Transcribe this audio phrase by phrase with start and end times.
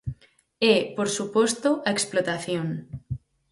[0.71, 2.67] E, por suposto, a explotación.